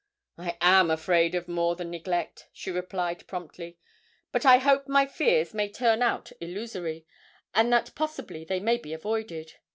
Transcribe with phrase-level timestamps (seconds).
[0.39, 3.77] 'I am afraid of more than neglect,' she replied promptly;
[4.31, 7.05] 'but I hope my fears may turn out illusory,
[7.53, 9.53] and that possibly they may be avoided.